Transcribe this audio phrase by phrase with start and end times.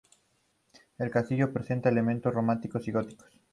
[0.97, 3.39] El castillo presenta elementos románicos y góticos.